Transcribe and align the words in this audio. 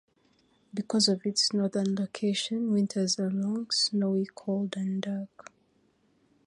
Because 0.73 1.07
of 1.07 1.27
its 1.27 1.53
northern 1.53 1.93
location, 1.93 2.71
winters 2.71 3.19
are 3.19 3.29
long, 3.29 3.69
snowy, 3.69 4.25
cold, 4.33 4.73
and 4.75 4.99
dark. 4.99 5.51